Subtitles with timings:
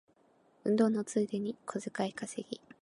[0.63, 2.59] 運動のついでに小遣い稼ぎ